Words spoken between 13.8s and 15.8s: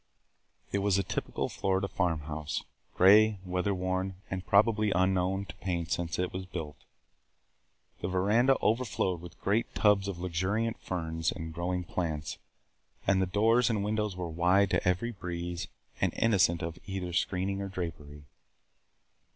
windows were wide to every breeze